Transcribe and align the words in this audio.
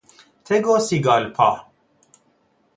تگوسیگالپا 0.45 1.65